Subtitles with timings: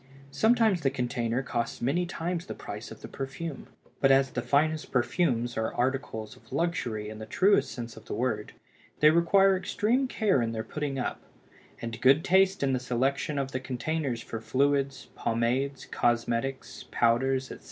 [0.31, 3.67] Sometimes the container costs many times the price of the perfume.
[3.99, 8.15] But as the finest perfumes are articles of luxury in the truest sense of the
[8.15, 8.53] word,
[8.99, 11.21] they require extreme care in their putting up;
[11.83, 17.59] and good taste in the selection of the containers for fluids, pomades, cosmetics, powders, etc.